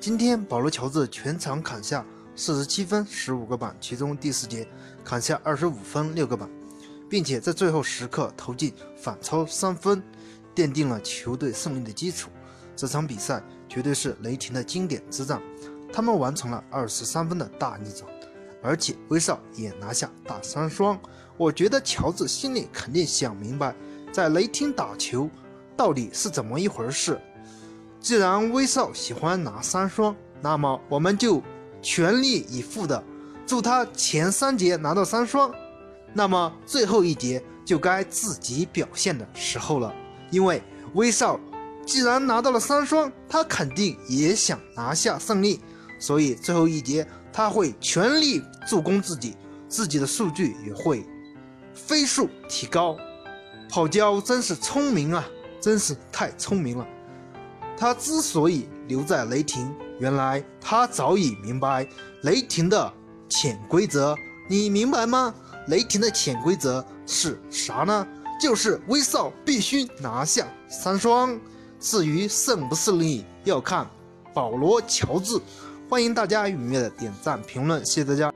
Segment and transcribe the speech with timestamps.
[0.00, 2.02] 今天保罗·乔治全场砍下
[2.34, 4.66] 四十七分十五个板，其中第四节
[5.04, 6.48] 砍下二十五分六个板，
[7.06, 10.02] 并且在最后时刻投进反超三分，
[10.54, 12.30] 奠定了球队胜利的基础。
[12.74, 15.38] 这场比赛绝对是雷霆的经典之战，
[15.92, 18.10] 他们完成了二十三分的大逆转，
[18.62, 20.98] 而且威少也拿下大三双。
[21.36, 23.76] 我觉得乔治心里肯定想明白，
[24.10, 25.28] 在雷霆打球
[25.76, 27.20] 到底是怎么一回事。
[28.00, 31.42] 既然威少喜欢拿三双，那么我们就
[31.82, 33.02] 全力以赴的
[33.46, 35.52] 祝他前三节拿到三双。
[36.14, 39.94] 那么最后一节就该自己表现的时候了，
[40.30, 40.62] 因为
[40.94, 41.38] 威少
[41.86, 45.60] 既然拿到了三双，他肯定也想拿下胜利，
[45.98, 49.36] 所以最后一节他会全力助攻自己，
[49.68, 51.04] 自己的数据也会
[51.74, 52.96] 飞速提高。
[53.68, 55.24] 跑焦真是聪明啊，
[55.60, 56.86] 真是太聪明了。
[57.80, 61.88] 他之所以留在雷霆，原来他早已明白
[62.24, 62.92] 雷霆的
[63.30, 64.14] 潜规则。
[64.50, 65.34] 你明白吗？
[65.68, 68.06] 雷霆的潜规则是啥呢？
[68.38, 71.40] 就是威少必须拿下三双。
[71.78, 73.88] 至于胜不胜利，要看
[74.34, 75.40] 保罗·乔治。
[75.88, 78.29] 欢迎大家踊跃的点赞评论，谢谢大家。